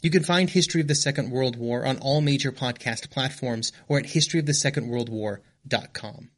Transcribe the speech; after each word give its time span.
You 0.00 0.10
can 0.10 0.22
find 0.22 0.48
History 0.48 0.80
of 0.80 0.86
the 0.86 0.94
Second 0.94 1.32
World 1.32 1.56
War 1.56 1.84
on 1.84 1.98
all 1.98 2.20
major 2.20 2.52
podcast 2.52 3.10
platforms 3.10 3.72
or 3.88 3.98
at 3.98 4.04
historyofthesecondworldwar.com. 4.04 6.30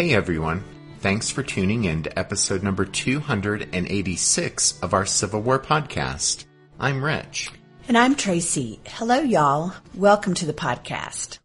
Hey 0.00 0.14
everyone. 0.14 0.64
Thanks 1.00 1.28
for 1.28 1.42
tuning 1.42 1.84
in 1.84 2.04
to 2.04 2.18
episode 2.18 2.62
number 2.62 2.86
286 2.86 4.80
of 4.80 4.94
our 4.94 5.04
Civil 5.04 5.42
War 5.42 5.58
podcast. 5.58 6.46
I'm 6.78 7.04
Rich. 7.04 7.50
And 7.86 7.98
I'm 7.98 8.14
Tracy. 8.14 8.80
Hello, 8.86 9.20
y'all. 9.20 9.74
Welcome 9.94 10.32
to 10.36 10.46
the 10.46 10.54
podcast. 10.54 11.38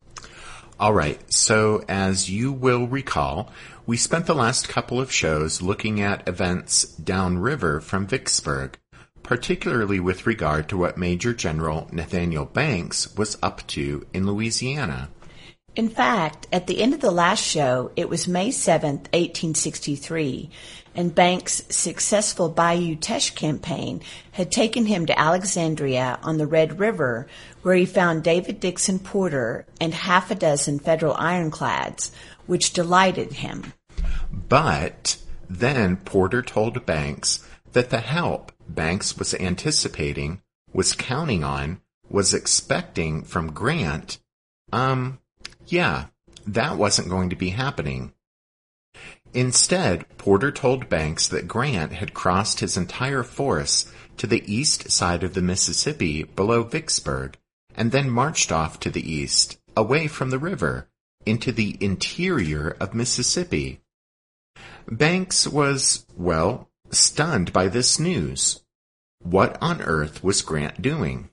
All 0.80 0.94
right. 0.94 1.20
So 1.34 1.84
as 1.90 2.30
you 2.30 2.54
will 2.54 2.88
recall, 2.88 3.52
we 3.86 3.98
spent 3.98 4.26
the 4.26 4.34
last 4.34 4.70
couple 4.70 5.02
of 5.02 5.12
shows 5.12 5.62
looking 5.62 6.00
at 6.00 6.26
events 6.26 6.86
downriver 6.86 7.82
from 7.82 8.08
Vicksburg, 8.08 8.80
particularly 9.22 10.00
with 10.00 10.26
regard 10.26 10.70
to 10.70 10.78
what 10.78 10.98
Major 10.98 11.34
General 11.34 11.90
Nathaniel 11.92 12.46
Banks 12.46 13.18
was 13.18 13.38
up 13.44 13.68
to 13.68 14.08
in 14.14 14.26
Louisiana. 14.26 15.10
In 15.76 15.90
fact, 15.90 16.48
at 16.54 16.68
the 16.68 16.82
end 16.82 16.94
of 16.94 17.02
the 17.02 17.12
last 17.12 17.44
show, 17.44 17.92
it 17.98 18.08
was 18.08 18.30
May 18.30 18.48
7th, 18.48 19.12
1863, 19.12 20.50
and 20.96 21.14
Banks' 21.14 21.64
successful 21.68 22.48
Bayou 22.48 22.96
Teche 22.96 23.36
campaign 23.36 24.02
had 24.32 24.54
taken 24.54 24.86
him 24.86 25.06
to 25.06 25.20
Alexandria 25.20 26.18
on 26.24 26.38
the 26.38 26.48
Red 26.48 26.80
River, 26.80 27.28
where 27.62 27.76
he 27.76 27.86
found 27.86 28.24
David 28.24 28.62
Dixon 28.62 29.00
Porter 29.00 29.66
and 29.82 29.94
half 29.94 30.32
a 30.32 30.36
dozen 30.36 30.80
Federal 30.80 31.14
ironclads, 31.16 32.10
which 32.46 32.72
delighted 32.72 33.34
him. 33.34 33.74
But 34.32 35.18
then 35.50 35.98
Porter 35.98 36.42
told 36.42 36.86
Banks 36.86 37.46
that 37.74 37.90
the 37.90 38.00
help 38.00 38.54
Banks 38.70 39.18
was 39.18 39.34
anticipating, 39.34 40.42
was 40.72 40.94
counting 40.94 41.44
on, 41.44 41.82
was 42.10 42.34
expecting 42.34 43.24
from 43.24 43.52
Grant, 43.52 44.20
um, 44.72 45.20
yeah, 45.68 46.06
that 46.48 46.78
wasn't 46.78 47.10
going 47.10 47.30
to 47.30 47.36
be 47.36 47.50
happening. 47.50 48.14
Instead, 49.34 50.06
Porter 50.18 50.52
told 50.52 50.88
Banks 50.88 51.28
that 51.28 51.48
Grant 51.48 51.94
had 51.94 52.14
crossed 52.14 52.62
his 52.62 52.78
entire 52.78 53.24
force 53.24 53.92
to 54.18 54.28
the 54.28 54.44
east 54.52 54.92
side 54.92 55.24
of 55.24 55.34
the 55.34 55.42
Mississippi 55.42 56.24
below 56.24 56.64
Vicksburg 56.64 57.38
and 57.76 57.92
then 57.92 58.10
marched 58.10 58.52
off 58.52 58.80
to 58.80 58.90
the 58.90 59.12
east, 59.12 59.58
away 59.76 60.08
from 60.08 60.30
the 60.30 60.40
river, 60.40 60.88
into 61.26 61.52
the 61.52 61.78
interior 61.82 62.78
of 62.80 62.94
Mississippi. 62.94 63.82
Banks 64.90 65.48
was, 65.48 66.06
well, 66.16 66.70
stunned 66.92 67.52
by 67.52 67.68
this 67.68 68.00
news. 68.00 68.62
What 69.22 69.58
on 69.62 69.82
earth 69.82 70.24
was 70.24 70.42
Grant 70.42 70.82
doing? 70.82 71.30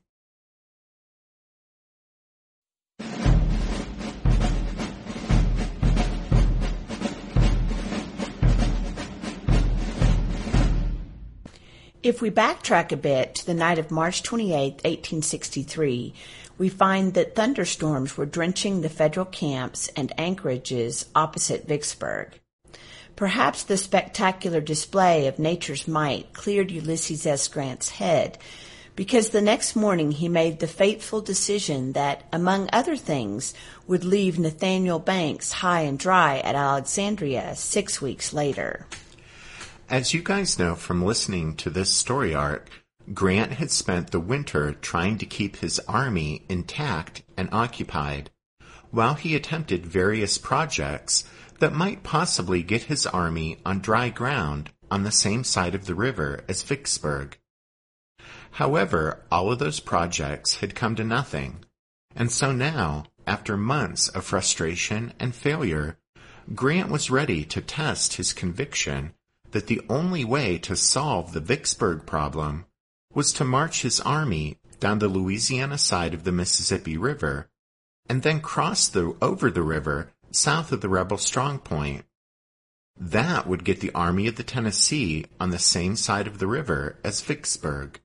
If 12.02 12.20
we 12.20 12.32
backtrack 12.32 12.90
a 12.90 12.96
bit 12.96 13.36
to 13.36 13.46
the 13.46 13.54
night 13.54 13.78
of 13.78 13.92
March 13.92 14.24
28, 14.24 14.82
1863, 14.82 16.12
we 16.58 16.68
find 16.68 17.14
that 17.14 17.36
thunderstorms 17.36 18.16
were 18.16 18.26
drenching 18.26 18.80
the 18.80 18.88
federal 18.88 19.24
camps 19.24 19.86
and 19.94 20.12
anchorages 20.18 21.06
opposite 21.14 21.68
Vicksburg. 21.68 22.40
Perhaps 23.14 23.62
the 23.62 23.76
spectacular 23.76 24.60
display 24.60 25.28
of 25.28 25.38
nature's 25.38 25.86
might 25.86 26.32
cleared 26.32 26.72
Ulysses 26.72 27.24
S. 27.24 27.46
Grant's 27.46 27.90
head 27.90 28.36
because 28.96 29.28
the 29.28 29.40
next 29.40 29.76
morning 29.76 30.10
he 30.10 30.28
made 30.28 30.58
the 30.58 30.66
fateful 30.66 31.20
decision 31.20 31.92
that, 31.92 32.24
among 32.32 32.69
other 32.72 32.96
things, 32.96 33.54
would 33.86 34.02
leave 34.02 34.40
Nathaniel 34.40 34.98
Banks 34.98 35.52
high 35.52 35.82
and 35.82 36.00
dry 36.00 36.38
at 36.40 36.56
Alexandria 36.56 37.54
six 37.54 38.02
weeks 38.02 38.32
later. 38.32 38.86
As 39.92 40.14
you 40.14 40.22
guys 40.22 40.58
know 40.58 40.75
from 40.75 41.04
listening 41.04 41.54
to 41.56 41.69
this 41.69 41.92
story 41.92 42.34
arc, 42.34 42.70
Grant 43.12 43.53
had 43.53 43.70
spent 43.70 44.10
the 44.10 44.20
winter 44.20 44.72
trying 44.72 45.19
to 45.19 45.26
keep 45.26 45.56
his 45.56 45.78
army 45.80 46.47
intact 46.48 47.20
and 47.36 47.50
occupied, 47.53 48.31
while 48.91 49.12
he 49.12 49.36
attempted 49.36 49.84
various 49.84 50.38
projects 50.38 51.25
that 51.58 51.75
might 51.75 52.02
possibly 52.02 52.62
get 52.62 52.84
his 52.84 53.06
army 53.06 53.58
on 53.66 53.81
dry 53.81 54.08
ground 54.08 54.70
on 54.91 55.02
the 55.02 55.12
same 55.12 55.44
side 55.44 55.75
of 55.75 55.84
the 55.84 55.94
river 55.94 56.42
as 56.48 56.62
Vicksburg. 56.62 57.36
However, 58.52 59.22
all 59.31 59.52
of 59.52 59.58
those 59.58 59.81
projects 59.81 60.60
had 60.60 60.75
come 60.75 60.97
to 60.97 61.04
nothing, 61.04 61.66
and 62.16 62.32
so 62.32 62.50
now, 62.50 63.04
after 63.26 63.58
months 63.58 64.08
of 64.08 64.25
frustration 64.25 65.12
and 65.20 65.34
failure, 65.34 65.98
Grant 66.54 66.88
was 66.88 67.10
ready 67.10 67.44
to 67.44 67.60
test 67.60 68.14
his 68.14 68.32
conviction 68.32 69.12
that 69.52 69.68
the 69.68 69.80
only 69.88 70.24
way 70.24 70.58
to 70.58 70.76
solve 70.76 71.32
the 71.32 71.40
Vicksburg 71.40 72.04
problem 72.04 72.66
was 73.14 73.32
to 73.34 73.44
march 73.44 73.82
his 73.82 74.00
army 74.00 74.58
down 74.80 74.98
the 74.98 75.08
Louisiana 75.08 75.78
side 75.78 76.12
of 76.12 76.24
the 76.24 76.32
Mississippi 76.32 76.96
River 76.96 77.48
and 78.08 78.22
then 78.22 78.40
cross 78.40 78.88
the, 78.88 79.16
over 79.22 79.50
the 79.50 79.62
river 79.62 80.10
south 80.30 80.72
of 80.72 80.80
the 80.80 80.88
rebel 80.88 81.16
strongpoint. 81.16 82.02
That 82.98 83.46
would 83.46 83.64
get 83.64 83.80
the 83.80 83.92
Army 83.94 84.26
of 84.26 84.36
the 84.36 84.42
Tennessee 84.42 85.26
on 85.40 85.50
the 85.50 85.58
same 85.58 85.96
side 85.96 86.26
of 86.26 86.38
the 86.38 86.46
river 86.46 86.98
as 87.02 87.22
Vicksburg. 87.22 88.00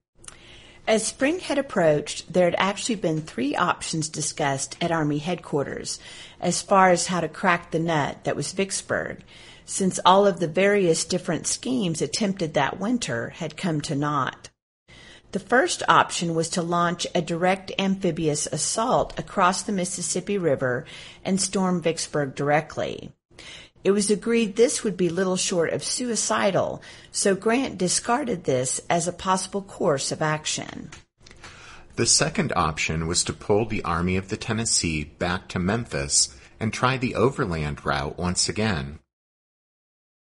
As 0.88 1.06
spring 1.06 1.40
had 1.40 1.58
approached, 1.58 2.32
there 2.32 2.46
had 2.46 2.56
actually 2.58 2.96
been 2.96 3.22
three 3.22 3.56
options 3.56 4.08
discussed 4.08 4.78
at 4.80 4.92
Army 4.92 5.18
headquarters 5.18 6.00
as 6.40 6.62
far 6.62 6.90
as 6.90 7.08
how 7.08 7.20
to 7.20 7.28
crack 7.28 7.72
the 7.72 7.80
nut 7.80 8.24
that 8.24 8.38
was 8.38 8.54
Vicksburg, 8.54 9.24
since 9.68 10.00
all 10.06 10.26
of 10.26 10.40
the 10.40 10.48
various 10.48 11.04
different 11.04 11.46
schemes 11.46 12.02
attempted 12.02 12.56
that 12.56 12.80
winter 12.80 13.30
had 13.36 13.58
come 13.58 13.82
to 13.82 13.94
naught. 13.94 14.50
The 15.34 15.40
first 15.40 15.84
option 15.90 16.34
was 16.34 16.50
to 16.52 16.62
launch 16.62 17.06
a 17.14 17.22
direct 17.22 17.74
amphibious 17.78 18.48
assault 18.48 19.20
across 19.20 19.62
the 19.62 19.74
Mississippi 19.74 20.38
River 20.38 20.86
and 21.24 21.40
storm 21.40 21.82
Vicksburg 21.82 22.34
directly. 22.34 23.12
It 23.84 23.92
was 23.92 24.10
agreed 24.10 24.56
this 24.56 24.84
would 24.86 24.96
be 24.96 25.10
little 25.10 25.36
short 25.36 25.74
of 25.74 25.84
suicidal, 25.84 26.82
so 27.12 27.36
Grant 27.36 27.78
discarded 27.78 28.46
this 28.46 28.82
as 28.90 29.08
a 29.08 29.14
possible 29.14 29.62
course 29.62 30.14
of 30.14 30.22
action. 30.22 30.92
The 31.98 32.06
second 32.06 32.54
option 32.56 33.06
was 33.06 33.24
to 33.26 33.34
pull 33.34 33.66
the 33.66 33.84
Army 33.84 34.16
of 34.16 34.30
the 34.30 34.38
Tennessee 34.38 35.04
back 35.04 35.50
to 35.50 35.60
Memphis 35.60 36.36
and 36.58 36.72
try 36.72 36.96
the 36.96 37.16
overland 37.16 37.86
route 37.86 38.18
once 38.18 38.48
again. 38.48 39.00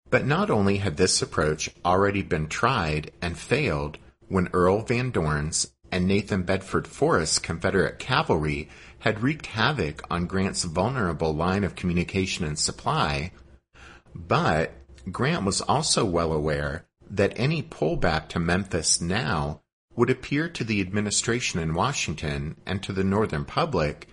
But 0.09 0.25
not 0.25 0.49
only 0.49 0.77
had 0.77 0.97
this 0.97 1.21
approach 1.21 1.69
already 1.85 2.23
been 2.23 2.47
tried 2.47 3.11
and 3.21 3.37
failed 3.37 3.97
when 4.27 4.49
Earl 4.53 4.81
Van 4.81 5.11
Dorn's 5.11 5.71
and 5.91 6.07
Nathan 6.07 6.43
Bedford 6.43 6.87
Forrest's 6.87 7.39
Confederate 7.39 7.99
cavalry 7.99 8.69
had 8.99 9.21
wreaked 9.21 9.47
havoc 9.47 10.03
on 10.09 10.27
Grant's 10.27 10.63
vulnerable 10.63 11.33
line 11.33 11.63
of 11.63 11.75
communication 11.75 12.45
and 12.45 12.59
supply, 12.59 13.31
but 14.13 14.73
Grant 15.11 15.45
was 15.45 15.61
also 15.61 16.05
well 16.05 16.31
aware 16.31 16.85
that 17.09 17.33
any 17.35 17.63
pullback 17.63 18.29
to 18.29 18.39
Memphis 18.39 19.01
now 19.01 19.61
would 19.95 20.09
appear 20.09 20.47
to 20.49 20.63
the 20.63 20.81
administration 20.81 21.59
in 21.59 21.73
Washington 21.73 22.55
and 22.65 22.83
to 22.83 22.93
the 22.93 23.03
Northern 23.03 23.45
public 23.45 24.07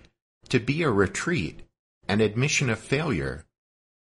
to 0.49 0.59
be 0.59 0.81
a 0.81 0.89
retreat, 0.89 1.61
an 2.07 2.21
admission 2.21 2.69
of 2.69 2.79
failure, 2.79 3.45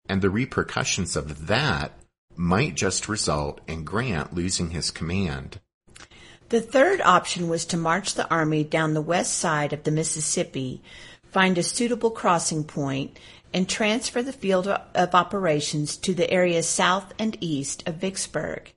and 0.08 0.22
the 0.22 0.30
repercussions 0.30 1.16
of 1.16 1.46
that 1.46 1.92
might 2.36 2.74
just 2.74 3.08
result 3.08 3.60
in 3.66 3.84
Grant 3.84 4.34
losing 4.34 4.70
his 4.70 4.90
command. 4.90 5.60
The 6.48 6.60
third 6.60 7.00
option 7.00 7.48
was 7.48 7.64
to 7.66 7.76
march 7.76 8.14
the 8.14 8.28
army 8.30 8.62
down 8.62 8.94
the 8.94 9.00
west 9.00 9.36
side 9.36 9.72
of 9.72 9.82
the 9.82 9.90
Mississippi, 9.90 10.80
find 11.32 11.58
a 11.58 11.62
suitable 11.62 12.10
crossing 12.10 12.62
point, 12.62 13.18
and 13.52 13.68
transfer 13.68 14.22
the 14.22 14.32
field 14.32 14.68
of 14.68 15.14
operations 15.14 15.96
to 15.96 16.14
the 16.14 16.30
area 16.30 16.62
south 16.62 17.12
and 17.18 17.36
east 17.40 17.82
of 17.86 17.96
Vicksburg. 17.96 18.72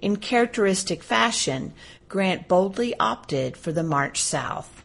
In 0.00 0.16
characteristic 0.16 1.02
fashion, 1.02 1.74
Grant 2.08 2.48
boldly 2.48 2.94
opted 2.98 3.56
for 3.56 3.72
the 3.72 3.82
march 3.82 4.22
south. 4.22 4.84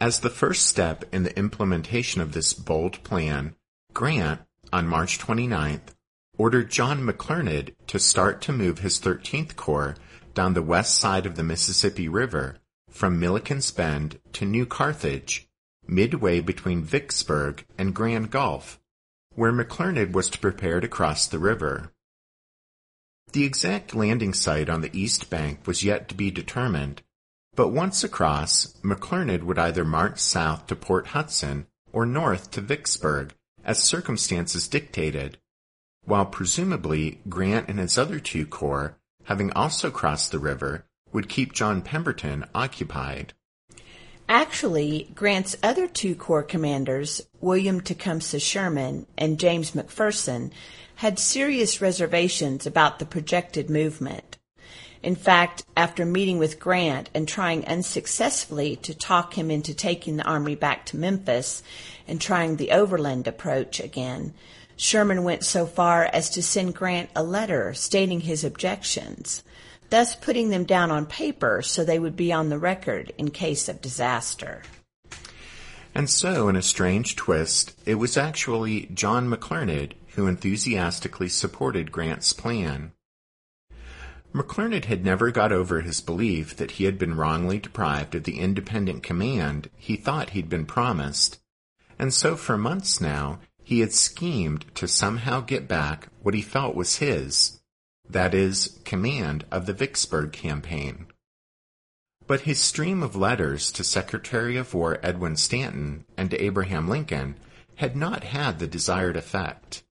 As 0.00 0.20
the 0.20 0.30
first 0.30 0.66
step 0.66 1.04
in 1.12 1.22
the 1.24 1.36
implementation 1.38 2.20
of 2.20 2.32
this 2.32 2.52
bold 2.52 3.02
plan, 3.02 3.54
Grant, 3.92 4.42
on 4.72 4.86
March 4.86 5.18
29th, 5.18 5.94
ordered 6.38 6.70
John 6.70 7.06
McClernand 7.06 7.74
to 7.86 7.98
start 7.98 8.40
to 8.42 8.52
move 8.52 8.78
his 8.78 9.00
13th 9.00 9.56
Corps 9.56 9.96
down 10.34 10.54
the 10.54 10.62
west 10.62 10.98
side 10.98 11.26
of 11.26 11.36
the 11.36 11.42
Mississippi 11.42 12.08
River 12.08 12.56
from 12.90 13.20
Milliken's 13.20 13.70
Bend 13.70 14.18
to 14.32 14.44
New 14.44 14.66
Carthage, 14.66 15.48
midway 15.86 16.40
between 16.40 16.82
Vicksburg 16.82 17.64
and 17.78 17.94
Grand 17.94 18.30
Gulf, 18.30 18.78
where 19.34 19.52
McClernand 19.52 20.12
was 20.12 20.30
to 20.30 20.38
prepare 20.38 20.80
to 20.80 20.88
cross 20.88 21.26
the 21.26 21.38
river. 21.38 21.92
The 23.32 23.44
exact 23.44 23.94
landing 23.94 24.32
site 24.32 24.68
on 24.68 24.80
the 24.80 24.96
east 24.98 25.28
bank 25.30 25.66
was 25.66 25.84
yet 25.84 26.08
to 26.08 26.14
be 26.14 26.30
determined, 26.30 27.02
but 27.54 27.68
once 27.68 28.04
across, 28.04 28.74
McClernand 28.82 29.42
would 29.42 29.58
either 29.58 29.84
march 29.84 30.18
south 30.18 30.66
to 30.66 30.76
Port 30.76 31.08
Hudson 31.08 31.66
or 31.92 32.06
north 32.06 32.50
to 32.52 32.60
Vicksburg 32.60 33.34
as 33.66 33.82
circumstances 33.82 34.68
dictated, 34.68 35.36
while 36.04 36.24
presumably 36.24 37.20
Grant 37.28 37.68
and 37.68 37.80
his 37.80 37.98
other 37.98 38.20
two 38.20 38.46
corps, 38.46 38.96
having 39.24 39.52
also 39.52 39.90
crossed 39.90 40.30
the 40.30 40.38
river, 40.38 40.86
would 41.12 41.28
keep 41.28 41.52
John 41.52 41.82
Pemberton 41.82 42.48
occupied. 42.54 43.34
Actually, 44.28 45.10
Grant's 45.14 45.56
other 45.62 45.86
two 45.86 46.14
corps 46.14 46.42
commanders, 46.42 47.22
William 47.40 47.80
Tecumseh 47.80 48.40
Sherman 48.40 49.06
and 49.18 49.38
James 49.38 49.72
McPherson, 49.72 50.52
had 50.96 51.18
serious 51.18 51.80
reservations 51.80 52.66
about 52.66 52.98
the 52.98 53.06
projected 53.06 53.68
movement. 53.68 54.35
In 55.06 55.14
fact, 55.14 55.62
after 55.76 56.04
meeting 56.04 56.38
with 56.38 56.58
Grant 56.58 57.10
and 57.14 57.28
trying 57.28 57.64
unsuccessfully 57.64 58.74
to 58.82 58.92
talk 58.92 59.34
him 59.38 59.52
into 59.52 59.72
taking 59.72 60.16
the 60.16 60.24
army 60.24 60.56
back 60.56 60.84
to 60.86 60.96
Memphis 60.96 61.62
and 62.08 62.20
trying 62.20 62.56
the 62.56 62.72
overland 62.72 63.28
approach 63.28 63.78
again, 63.78 64.34
Sherman 64.74 65.22
went 65.22 65.44
so 65.44 65.64
far 65.64 66.10
as 66.12 66.28
to 66.30 66.42
send 66.42 66.74
Grant 66.74 67.10
a 67.14 67.22
letter 67.22 67.72
stating 67.72 68.18
his 68.18 68.42
objections, 68.42 69.44
thus 69.90 70.16
putting 70.16 70.50
them 70.50 70.64
down 70.64 70.90
on 70.90 71.06
paper 71.06 71.62
so 71.62 71.84
they 71.84 72.00
would 72.00 72.16
be 72.16 72.32
on 72.32 72.48
the 72.48 72.58
record 72.58 73.12
in 73.16 73.30
case 73.30 73.68
of 73.68 73.80
disaster. 73.80 74.64
And 75.94 76.10
so, 76.10 76.48
in 76.48 76.56
a 76.56 76.62
strange 76.62 77.14
twist, 77.14 77.78
it 77.86 77.94
was 77.94 78.16
actually 78.16 78.86
John 78.92 79.30
McClernand 79.30 79.92
who 80.16 80.26
enthusiastically 80.26 81.28
supported 81.28 81.92
Grant's 81.92 82.32
plan. 82.32 82.90
McClernand 84.36 84.84
had 84.84 85.02
never 85.02 85.30
got 85.30 85.50
over 85.50 85.80
his 85.80 86.02
belief 86.02 86.54
that 86.56 86.72
he 86.72 86.84
had 86.84 86.98
been 86.98 87.16
wrongly 87.16 87.58
deprived 87.58 88.14
of 88.14 88.24
the 88.24 88.38
independent 88.38 89.02
command 89.02 89.70
he 89.78 89.96
thought 89.96 90.30
he'd 90.30 90.50
been 90.50 90.66
promised, 90.66 91.40
and 91.98 92.12
so 92.12 92.36
for 92.36 92.58
months 92.58 93.00
now 93.00 93.40
he 93.64 93.80
had 93.80 93.94
schemed 93.94 94.66
to 94.74 94.86
somehow 94.86 95.40
get 95.40 95.66
back 95.66 96.08
what 96.22 96.34
he 96.34 96.42
felt 96.42 96.76
was 96.76 96.96
his, 96.96 97.62
that 98.10 98.34
is, 98.34 98.78
command 98.84 99.46
of 99.50 99.64
the 99.64 99.72
Vicksburg 99.72 100.32
campaign. 100.32 101.06
But 102.26 102.42
his 102.42 102.60
stream 102.60 103.02
of 103.02 103.16
letters 103.16 103.72
to 103.72 103.82
Secretary 103.82 104.58
of 104.58 104.74
War 104.74 104.98
Edwin 105.02 105.36
Stanton 105.36 106.04
and 106.14 106.30
to 106.30 106.44
Abraham 106.44 106.88
Lincoln 106.88 107.36
had 107.76 107.96
not 107.96 108.22
had 108.22 108.58
the 108.58 108.66
desired 108.66 109.16
effect. 109.16 109.82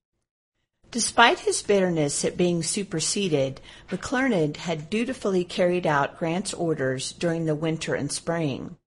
Despite 0.91 1.39
his 1.39 1.61
bitterness 1.61 2.23
at 2.23 2.37
being 2.37 2.63
superseded, 2.63 3.59
McClernand 3.89 4.57
had 4.57 4.89
dutifully 4.89 5.43
carried 5.43 5.85
out 5.85 6.17
Grant's 6.17 6.53
orders 6.53 7.11
during 7.11 7.45
the 7.45 7.55
winter 7.55 7.95
and 7.95 8.11
spring. 8.11 8.77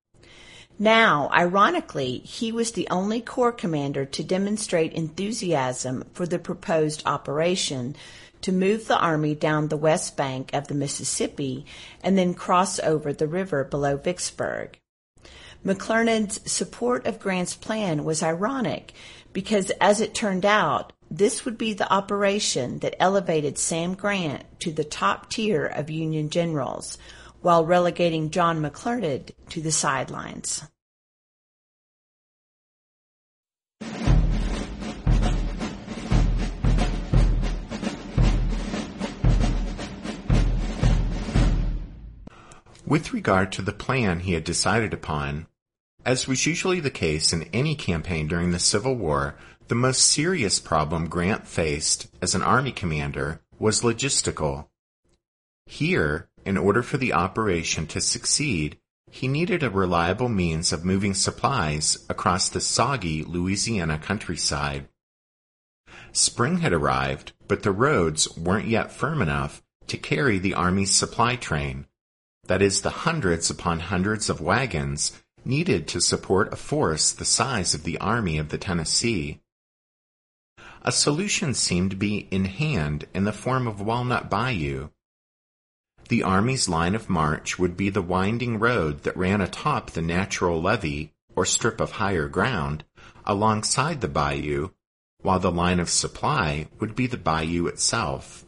Now, 0.79 1.29
ironically, 1.33 2.19
he 2.19 2.53
was 2.53 2.73
the 2.73 2.87
only 2.89 3.21
Corps 3.21 3.53
commander 3.53 4.05
to 4.05 4.23
demonstrate 4.23 4.93
enthusiasm 4.93 6.05
for 6.13 6.25
the 6.25 6.39
proposed 6.39 7.03
operation 7.05 7.97
to 8.43 8.53
move 8.53 8.87
the 8.87 8.99
army 8.99 9.35
down 9.35 9.69
the 9.69 9.77
west 9.77 10.17
bank 10.17 10.51
of 10.55 10.69
the 10.69 10.75
Mississippi 10.75 11.67
and 12.03 12.17
then 12.17 12.33
cross 12.33 12.79
over 12.79 13.13
the 13.13 13.27
river 13.27 13.65
below 13.65 13.97
Vicksburg. 13.97 14.79
McClernand's 15.67 16.51
support 16.51 17.05
of 17.07 17.19
Grant's 17.19 17.57
plan 17.57 18.05
was 18.05 18.23
ironic 18.23 18.93
because, 19.33 19.71
as 19.81 20.01
it 20.01 20.15
turned 20.15 20.45
out, 20.47 20.93
this 21.11 21.45
would 21.45 21.57
be 21.57 21.73
the 21.73 21.91
operation 21.93 22.79
that 22.81 22.97
elevated 23.01 23.59
Sam 23.59 23.95
Grant 23.95 24.45
to 24.61 24.73
the 24.73 24.85
top 24.85 25.31
tier 25.31 25.65
of 25.65 25.91
Union 25.91 26.31
generals, 26.31 26.99
while 27.41 27.65
relegating 27.65 28.31
John 28.31 28.61
McClernand 28.61 29.31
to 29.51 29.61
the 29.61 29.73
sidelines. 29.73 30.65
With 42.87 43.13
regard 43.13 43.53
to 43.53 43.61
the 43.61 43.73
plan 43.73 44.21
he 44.21 44.33
had 44.33 44.45
decided 44.45 44.95
upon, 44.95 45.47
as 46.09 46.27
was 46.27 46.47
usually 46.47 46.81
the 46.81 46.89
case 46.89 47.35
in 47.35 47.43
any 47.53 47.75
campaign 47.75 48.27
during 48.27 48.51
the 48.51 48.59
Civil 48.59 48.95
War, 48.95 49.35
the 49.67 49.75
most 49.75 50.01
serious 50.01 50.59
problem 50.59 51.07
Grant 51.07 51.47
faced 51.47 52.09
as 52.23 52.35
an 52.35 52.41
army 52.41 52.73
commander 52.73 53.43
was 53.59 53.83
logistical. 53.83 54.69
Here, 55.67 56.31
in 56.47 56.57
order 56.57 56.83
for 56.83 56.97
the 56.97 57.13
operation 57.13 57.87
to 57.89 58.01
succeed, 58.01 58.79
he 59.11 59.29
needed 59.29 59.63
a 59.63 59.69
reliable 59.69 60.31
means 60.31 60.73
of 60.73 60.83
moving 60.83 61.13
supplies 61.13 61.99
across 62.09 62.49
the 62.49 62.63
soggy 62.63 63.23
Louisiana 63.23 63.99
countryside. 63.99 64.89
Spring 66.13 66.61
had 66.61 66.73
arrived, 66.73 67.33
but 67.49 67.65
the 67.65 67.71
roads 67.71 68.35
weren't 68.35 68.67
yet 68.67 68.91
firm 68.91 69.21
enough 69.21 69.63
to 69.89 69.99
carry 69.99 70.39
the 70.39 70.55
Army's 70.55 70.95
supply 70.95 71.37
train, 71.37 71.85
that 72.47 72.63
is, 72.63 72.81
the 72.81 73.05
hundreds 73.05 73.51
upon 73.51 73.81
hundreds 73.81 74.31
of 74.31 74.41
wagons 74.41 75.13
needed 75.45 75.89
to 75.89 76.01
support 76.01 76.53
a 76.53 76.57
force 76.57 77.13
the 77.13 77.25
size 77.25 77.75
of 77.75 77.85
the 77.85 77.99
Army 77.99 78.39
of 78.39 78.49
the 78.49 78.59
Tennessee. 78.59 79.41
A 80.83 80.93
solution 80.93 81.55
seemed 81.55 81.91
to 81.91 81.97
be 81.97 82.29
in 82.31 82.45
hand 82.45 83.07
in 83.13 83.25
the 83.25 83.33
form 83.33 83.67
of 83.67 83.81
Walnut 83.81 84.31
Bayou. 84.31 84.91
The 86.09 86.23
Army's 86.23 86.69
line 86.69 86.95
of 86.95 87.11
march 87.11 87.59
would 87.59 87.77
be 87.77 87.91
the 87.91 88.01
winding 88.01 88.59
road 88.59 89.03
that 89.03 89.17
ran 89.17 89.41
atop 89.41 89.91
the 89.91 90.01
natural 90.01 90.63
levee 90.63 91.13
or 91.37 91.45
strip 91.45 91.81
of 91.81 91.93
higher 91.93 92.29
ground 92.29 92.85
alongside 93.27 94.01
the 94.01 94.09
bayou, 94.09 94.71
while 95.21 95.39
the 95.39 95.53
line 95.53 95.79
of 95.81 95.91
supply 95.91 96.67
would 96.81 96.95
be 96.97 97.07
the 97.07 97.19
bayou 97.19 97.67
itself. 97.67 98.45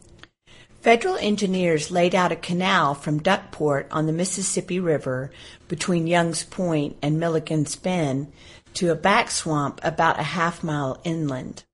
Federal 0.81 1.15
engineers 1.17 1.91
laid 1.91 2.15
out 2.15 2.31
a 2.31 2.35
canal 2.35 2.95
from 2.95 3.21
Duckport 3.21 3.85
on 3.91 4.07
the 4.07 4.11
Mississippi 4.11 4.79
River 4.79 5.29
between 5.67 6.07
Young's 6.07 6.43
Point 6.43 6.97
and 7.03 7.19
Milliken's 7.19 7.75
Bend 7.75 8.31
to 8.73 8.91
a 8.91 8.95
back 8.95 9.29
swamp 9.29 9.79
about 9.83 10.19
a 10.19 10.23
half 10.23 10.63
mile 10.63 10.99
inland. 11.03 11.65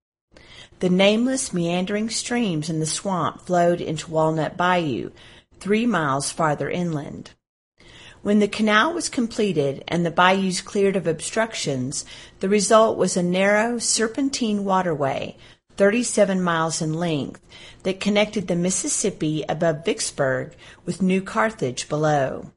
The 0.79 0.89
nameless 0.89 1.53
meandering 1.53 2.09
streams 2.09 2.69
in 2.69 2.81
the 2.81 2.85
swamp 2.85 3.41
flowed 3.41 3.79
into 3.79 4.11
Walnut 4.11 4.57
Bayou, 4.57 5.11
three 5.57 5.85
miles 5.85 6.29
farther 6.29 6.69
inland. 6.69 7.31
When 8.23 8.39
the 8.39 8.47
canal 8.49 8.93
was 8.93 9.07
completed 9.07 9.85
and 9.87 10.05
the 10.05 10.11
bayous 10.11 10.59
cleared 10.59 10.97
of 10.97 11.07
obstructions, 11.07 12.03
the 12.41 12.49
result 12.49 12.97
was 12.97 13.15
a 13.15 13.23
narrow, 13.23 13.77
serpentine 13.77 14.65
waterway, 14.65 15.37
37 15.77 16.41
miles 16.41 16.81
in 16.81 16.93
length, 16.93 17.39
that 17.83 17.99
connected 17.99 18.47
the 18.47 18.55
Mississippi 18.55 19.45
above 19.47 19.85
Vicksburg 19.85 20.55
with 20.85 21.01
New 21.01 21.21
Carthage 21.21 21.87
below. 21.87 22.51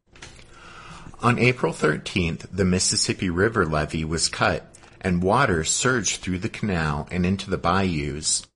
On 1.23 1.39
April 1.39 1.73
13th, 1.73 2.47
the 2.51 2.65
Mississippi 2.65 3.29
River 3.29 3.67
levee 3.67 4.05
was 4.05 4.29
cut 4.29 4.67
and 5.01 5.23
water 5.23 5.65
surged 5.65 6.21
through 6.21 6.39
the 6.39 6.49
canal 6.49 7.09
and 7.11 7.25
into 7.25 7.51
the 7.51 7.59
bayous. 7.59 8.47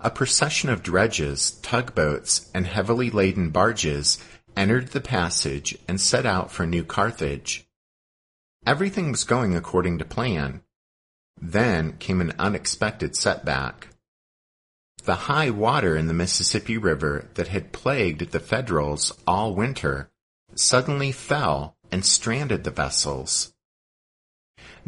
A 0.00 0.10
procession 0.10 0.68
of 0.70 0.82
dredges, 0.82 1.52
tugboats, 1.62 2.50
and 2.52 2.66
heavily 2.66 3.10
laden 3.10 3.50
barges 3.50 4.18
entered 4.56 4.88
the 4.88 5.00
passage, 5.00 5.78
and 5.88 6.00
set 6.00 6.26
out 6.26 6.50
for 6.50 6.66
New 6.66 6.84
Carthage. 6.84 7.66
Everything 8.66 9.10
was 9.10 9.24
going 9.24 9.56
according 9.56 9.98
to 9.98 10.04
plan. 10.04 10.62
Then 11.44 11.96
came 11.98 12.20
an 12.20 12.32
unexpected 12.38 13.16
setback. 13.16 13.88
The 15.02 15.26
high 15.26 15.50
water 15.50 15.96
in 15.96 16.06
the 16.06 16.14
Mississippi 16.14 16.78
River 16.78 17.28
that 17.34 17.48
had 17.48 17.72
plagued 17.72 18.30
the 18.30 18.38
Federals 18.38 19.12
all 19.26 19.52
winter 19.52 20.08
suddenly 20.54 21.10
fell 21.10 21.76
and 21.90 22.04
stranded 22.04 22.62
the 22.62 22.70
vessels. 22.70 23.52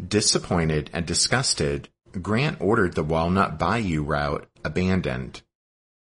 Disappointed 0.01 0.89
and 0.93 1.05
disgusted, 1.05 1.89
Grant 2.21 2.61
ordered 2.61 2.93
the 2.93 3.03
Walnut 3.03 3.59
Bayou 3.59 4.03
route 4.03 4.47
abandoned. 4.63 5.41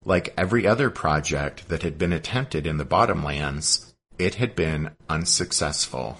Like 0.03 0.33
every 0.37 0.67
other 0.67 0.89
project 0.89 1.69
that 1.69 1.83
had 1.83 1.97
been 1.97 2.11
attempted 2.11 2.67
in 2.67 2.75
the 2.75 2.85
bottomlands, 2.85 3.93
it 4.19 4.35
had 4.35 4.57
been 4.57 4.91
unsuccessful. 5.07 6.19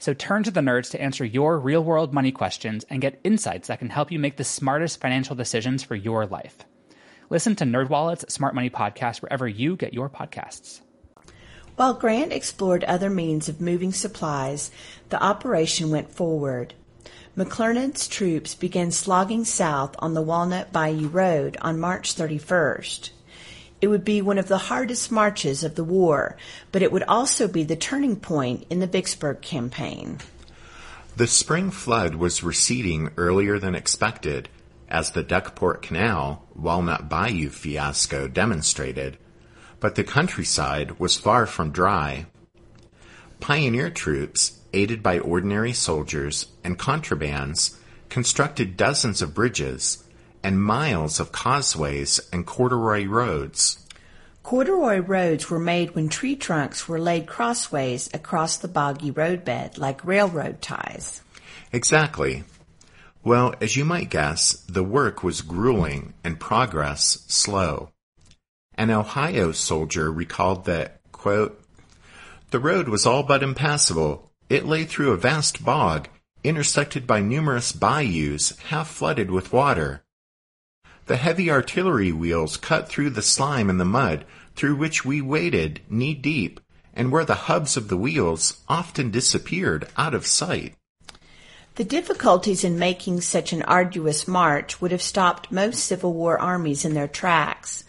So 0.00 0.14
turn 0.14 0.42
to 0.44 0.50
the 0.50 0.62
nerds 0.62 0.90
to 0.92 1.00
answer 1.00 1.26
your 1.26 1.58
real 1.58 1.84
world 1.84 2.14
money 2.14 2.32
questions 2.32 2.86
and 2.88 3.02
get 3.02 3.20
insights 3.22 3.68
that 3.68 3.80
can 3.80 3.90
help 3.90 4.10
you 4.10 4.18
make 4.18 4.38
the 4.38 4.44
smartest 4.44 4.98
financial 4.98 5.36
decisions 5.36 5.82
for 5.82 5.94
your 5.94 6.24
life. 6.24 6.56
Listen 7.28 7.54
to 7.56 7.64
NerdWallet's 7.64 8.32
Smart 8.32 8.54
Money 8.54 8.70
Podcast 8.70 9.20
wherever 9.20 9.46
you 9.46 9.76
get 9.76 9.92
your 9.92 10.08
podcasts. 10.08 10.80
While 11.76 11.92
Grant 11.92 12.32
explored 12.32 12.82
other 12.84 13.10
means 13.10 13.50
of 13.50 13.60
moving 13.60 13.92
supplies, 13.92 14.70
the 15.10 15.22
operation 15.22 15.90
went 15.90 16.10
forward. 16.10 16.72
McClernand's 17.36 18.08
troops 18.08 18.54
began 18.54 18.90
slogging 18.90 19.44
south 19.44 19.94
on 19.98 20.14
the 20.14 20.22
Walnut 20.22 20.72
Bayou 20.72 21.08
Road 21.08 21.58
on 21.60 21.78
March 21.78 22.14
31st. 22.16 23.10
It 23.80 23.88
would 23.88 24.04
be 24.04 24.20
one 24.20 24.38
of 24.38 24.48
the 24.48 24.58
hardest 24.58 25.10
marches 25.10 25.64
of 25.64 25.74
the 25.74 25.84
war, 25.84 26.36
but 26.70 26.82
it 26.82 26.92
would 26.92 27.02
also 27.04 27.48
be 27.48 27.64
the 27.64 27.76
turning 27.76 28.16
point 28.16 28.66
in 28.68 28.80
the 28.80 28.86
Vicksburg 28.86 29.40
campaign. 29.40 30.18
The 31.16 31.26
spring 31.26 31.70
flood 31.70 32.14
was 32.14 32.42
receding 32.42 33.10
earlier 33.16 33.58
than 33.58 33.74
expected, 33.74 34.48
as 34.88 35.12
the 35.12 35.22
Duckport 35.22 35.82
Canal 35.82 36.46
Walnut 36.54 37.08
Bayou 37.08 37.48
fiasco 37.48 38.28
demonstrated, 38.28 39.16
but 39.78 39.94
the 39.94 40.04
countryside 40.04 40.98
was 40.98 41.16
far 41.16 41.46
from 41.46 41.70
dry. 41.70 42.26
Pioneer 43.40 43.90
troops, 43.90 44.60
aided 44.74 45.02
by 45.02 45.18
ordinary 45.18 45.72
soldiers 45.72 46.48
and 46.62 46.78
contrabands, 46.78 47.76
constructed 48.10 48.76
dozens 48.76 49.22
of 49.22 49.34
bridges 49.34 50.04
and 50.42 50.62
miles 50.62 51.20
of 51.20 51.32
causeways 51.32 52.20
and 52.32 52.46
corduroy 52.46 53.06
roads. 53.06 53.86
Corduroy 54.42 54.98
roads 54.98 55.50
were 55.50 55.58
made 55.58 55.94
when 55.94 56.08
tree 56.08 56.34
trunks 56.34 56.88
were 56.88 56.98
laid 56.98 57.26
crossways 57.26 58.08
across 58.14 58.56
the 58.56 58.68
boggy 58.68 59.10
roadbed 59.10 59.78
like 59.78 60.04
railroad 60.04 60.62
ties. 60.62 61.20
Exactly. 61.72 62.44
Well, 63.22 63.54
as 63.60 63.76
you 63.76 63.84
might 63.84 64.08
guess, 64.08 64.52
the 64.68 64.82
work 64.82 65.22
was 65.22 65.42
grueling 65.42 66.14
and 66.24 66.40
progress 66.40 67.24
slow. 67.28 67.90
An 68.74 68.90
Ohio 68.90 69.52
soldier 69.52 70.10
recalled 70.10 70.64
that, 70.64 71.00
quote, 71.12 71.62
the 72.50 72.58
road 72.58 72.88
was 72.88 73.06
all 73.06 73.22
but 73.22 73.42
impassable. 73.42 74.30
It 74.48 74.66
lay 74.66 74.84
through 74.84 75.12
a 75.12 75.16
vast 75.16 75.64
bog, 75.64 76.08
intersected 76.42 77.06
by 77.06 77.20
numerous 77.20 77.70
bayous 77.72 78.58
half 78.58 78.90
flooded 78.90 79.30
with 79.30 79.52
water. 79.52 80.02
The 81.10 81.16
heavy 81.16 81.50
artillery 81.50 82.12
wheels 82.12 82.56
cut 82.56 82.88
through 82.88 83.10
the 83.10 83.20
slime 83.20 83.68
and 83.68 83.80
the 83.80 83.84
mud 83.84 84.24
through 84.54 84.76
which 84.76 85.04
we 85.04 85.20
waded 85.20 85.80
knee 85.90 86.14
deep, 86.14 86.60
and 86.94 87.10
where 87.10 87.24
the 87.24 87.50
hubs 87.50 87.76
of 87.76 87.88
the 87.88 87.96
wheels 87.96 88.60
often 88.68 89.10
disappeared 89.10 89.88
out 89.96 90.14
of 90.14 90.24
sight. 90.24 90.76
The 91.74 91.82
difficulties 91.82 92.62
in 92.62 92.78
making 92.78 93.22
such 93.22 93.52
an 93.52 93.62
arduous 93.62 94.28
march 94.28 94.80
would 94.80 94.92
have 94.92 95.02
stopped 95.02 95.50
most 95.50 95.82
Civil 95.82 96.12
War 96.12 96.38
armies 96.38 96.84
in 96.84 96.94
their 96.94 97.08
tracks. 97.08 97.82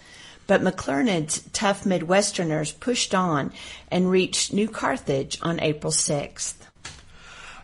But 0.48 0.64
McClernand's 0.64 1.44
tough 1.54 1.84
Midwesterners 1.84 2.80
pushed 2.80 3.14
on 3.14 3.54
and 3.92 4.10
reached 4.10 4.52
New 4.52 4.68
Carthage 4.68 5.38
on 5.44 5.60
April 5.60 5.94
6th. 5.94 6.56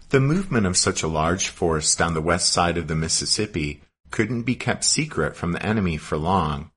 The 0.09 0.19
movement 0.19 0.67
of 0.67 0.77
such 0.77 1.01
a 1.01 1.07
large 1.07 1.47
force 1.47 1.95
down 1.95 2.13
the 2.13 2.21
west 2.21 2.53
side 2.53 2.77
of 2.77 2.87
the 2.87 2.93
Mississippi 2.95 3.81
couldn't 4.11 4.43
be 4.43 4.55
kept 4.55 4.83
secret 4.83 5.35
from 5.35 5.51
the 5.51 5.63
enemy 5.63 5.97
for 5.97 6.17
long. 6.17 6.71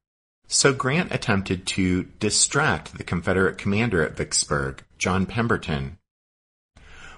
So 0.49 0.73
Grant 0.73 1.15
attempted 1.15 1.67
to 1.69 2.05
distract 2.19 2.99
the 2.99 3.05
Confederate 3.05 3.57
commander 3.57 4.03
at 4.03 4.17
Vicksburg, 4.17 4.83
John 4.99 5.27
Pemberton. 5.27 5.99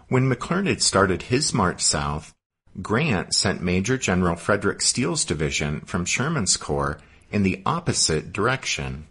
When 0.08 0.30
McClernand 0.30 0.82
started 0.82 1.22
his 1.22 1.54
march 1.54 1.80
south, 1.80 2.34
Grant 2.80 3.34
sent 3.34 3.62
Major 3.62 3.96
General 3.96 4.36
Frederick 4.36 4.82
Steele's 4.82 5.24
division 5.24 5.80
from 5.80 6.04
Sherman's 6.04 6.56
corps 6.56 6.98
in 7.30 7.42
the 7.42 7.62
opposite 7.64 8.32
direction. 8.32 9.06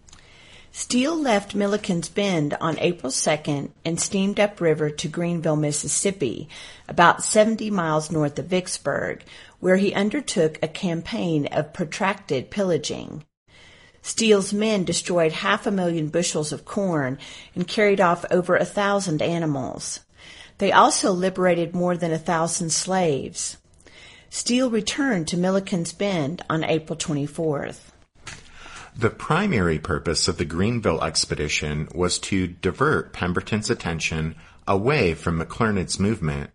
Steele 0.71 1.19
left 1.19 1.53
Milliken's 1.53 2.07
Bend 2.07 2.55
on 2.61 2.79
April 2.79 3.11
2nd 3.11 3.71
and 3.83 3.99
steamed 3.99 4.39
upriver 4.39 4.89
to 4.89 5.07
Greenville, 5.09 5.57
Mississippi, 5.57 6.47
about 6.87 7.23
70 7.23 7.69
miles 7.71 8.09
north 8.09 8.39
of 8.39 8.45
Vicksburg, 8.45 9.23
where 9.61 9.77
he 9.77 9.93
undertook 9.93 10.59
a 10.61 10.67
campaign 10.67 11.45
of 11.47 11.71
protracted 11.71 12.51
pillaging. 12.51 13.23
Steele's 14.01 14.51
men 14.51 14.83
destroyed 14.83 15.31
half 15.31 15.65
a 15.65 15.71
million 15.71 16.09
bushels 16.09 16.51
of 16.51 16.65
corn 16.65 17.17
and 17.55 17.67
carried 17.67 18.01
off 18.01 18.25
over 18.29 18.57
a 18.57 18.65
thousand 18.65 19.21
animals. 19.21 20.01
They 20.57 20.71
also 20.71 21.11
liberated 21.11 21.73
more 21.73 21.95
than 21.95 22.11
a 22.11 22.19
thousand 22.19 22.71
slaves. 22.71 23.57
Steele 24.29 24.69
returned 24.69 25.27
to 25.27 25.37
Milliken's 25.37 25.93
Bend 25.93 26.41
on 26.49 26.63
April 26.63 26.97
24th. 26.97 27.91
The 28.95 29.09
primary 29.09 29.79
purpose 29.79 30.27
of 30.27 30.37
the 30.37 30.45
Greenville 30.45 31.03
expedition 31.03 31.87
was 31.93 32.19
to 32.19 32.47
divert 32.47 33.13
Pemberton's 33.13 33.69
attention 33.69 34.35
away 34.67 35.13
from 35.13 35.39
McClernand's 35.39 35.99
movement, 35.99 36.51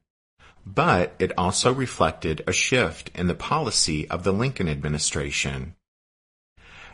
but 0.66 1.14
it 1.20 1.30
also 1.38 1.72
reflected 1.72 2.42
a 2.46 2.52
shift 2.52 3.08
in 3.14 3.28
the 3.28 3.34
policy 3.34 4.10
of 4.10 4.24
the 4.24 4.32
Lincoln 4.32 4.68
administration. 4.68 5.76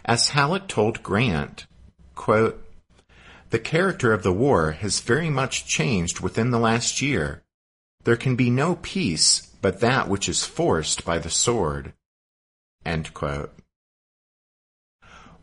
As 0.05 0.31
Halleck 0.31 0.69
told 0.69 1.03
Grant, 1.03 1.67
quote, 2.15 2.63
the 3.49 3.59
character 3.59 4.13
of 4.13 4.23
the 4.23 4.33
war 4.33 4.73
has 4.73 5.01
very 5.01 5.31
much 5.31 5.67
changed 5.67 6.21
within 6.21 6.51
the 6.51 6.59
last 6.59 7.01
year. 7.01 7.43
There 8.05 8.17
can 8.17 8.37
be 8.37 8.51
no 8.51 8.77
peace 8.77 9.49
but 9.63 9.81
that 9.81 10.09
which 10.09 10.29
is 10.29 10.45
forced 10.45 11.05
by 11.05 11.19
the 11.19 11.31
sword. 11.31 11.93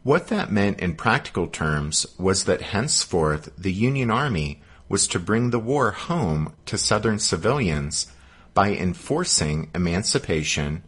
What 0.03 0.27
that 0.27 0.51
meant 0.51 0.79
in 0.79 0.95
practical 0.95 1.47
terms 1.47 2.05
was 2.17 2.43
that 2.43 2.61
henceforth 2.61 3.51
the 3.57 3.71
Union 3.71 4.11
Army 4.11 4.61
was 4.87 5.07
to 5.07 5.19
bring 5.19 5.49
the 5.49 5.59
war 5.59 5.91
home 5.91 6.53
to 6.65 6.77
Southern 6.77 7.19
civilians 7.19 8.07
by 8.53 8.71
enforcing 8.71 9.69
emancipation 9.73 10.83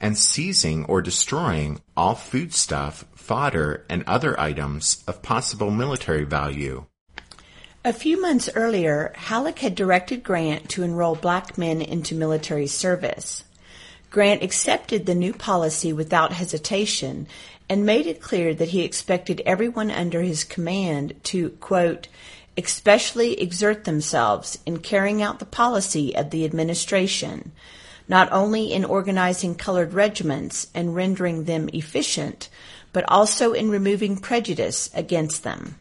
and 0.00 0.16
seizing 0.16 0.84
or 0.84 1.02
destroying 1.02 1.80
all 1.96 2.14
foodstuff, 2.14 3.04
fodder, 3.14 3.84
and 3.88 4.04
other 4.06 4.38
items 4.38 5.02
of 5.06 5.22
possible 5.22 5.70
military 5.70 6.24
value. 6.24 6.86
A 7.84 7.92
few 7.92 8.20
months 8.20 8.50
earlier, 8.54 9.12
Halleck 9.16 9.60
had 9.60 9.74
directed 9.74 10.22
Grant 10.22 10.68
to 10.70 10.82
enroll 10.82 11.14
black 11.14 11.56
men 11.56 11.80
into 11.80 12.14
military 12.14 12.66
service. 12.66 13.44
Grant 14.10 14.42
accepted 14.42 15.06
the 15.06 15.14
new 15.14 15.32
policy 15.32 15.92
without 15.92 16.32
hesitation 16.32 17.26
and 17.68 17.84
made 17.84 18.06
it 18.06 18.22
clear 18.22 18.54
that 18.54 18.70
he 18.70 18.82
expected 18.82 19.42
everyone 19.44 19.90
under 19.90 20.22
his 20.22 20.44
command 20.44 21.14
to, 21.24 21.50
quote, 21.50 22.08
especially 22.58 23.40
exert 23.40 23.84
themselves 23.84 24.58
in 24.66 24.80
carrying 24.80 25.22
out 25.22 25.38
the 25.38 25.46
policy 25.46 26.14
of 26.14 26.30
the 26.30 26.44
administration, 26.44 27.52
not 28.08 28.30
only 28.32 28.72
in 28.72 28.84
organizing 28.84 29.54
colored 29.54 29.94
regiments 29.94 30.66
and 30.74 30.94
rendering 30.94 31.44
them 31.44 31.70
efficient, 31.72 32.48
but 32.92 33.04
also 33.08 33.52
in 33.52 33.70
removing 33.70 34.16
prejudice 34.18 34.90
against 34.92 35.44
them. 35.44 35.76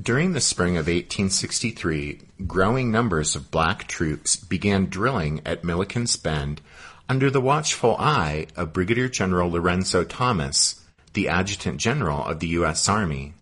During 0.00 0.32
the 0.32 0.40
spring 0.40 0.76
of 0.76 0.86
1863, 0.86 2.20
growing 2.46 2.90
numbers 2.90 3.36
of 3.36 3.50
black 3.50 3.86
troops 3.86 4.34
began 4.34 4.86
drilling 4.86 5.40
at 5.44 5.62
Milliken's 5.62 6.16
Bend 6.16 6.62
under 7.08 7.30
the 7.30 7.40
watchful 7.40 7.96
eye 7.98 8.46
of 8.56 8.72
Brigadier 8.72 9.08
General 9.08 9.50
Lorenzo 9.50 10.04
Thomas, 10.04 10.80
the 11.12 11.28
Adjutant 11.28 11.78
General 11.78 12.24
of 12.24 12.40
the 12.40 12.48
U.S. 12.48 12.88
Army. 12.88 13.33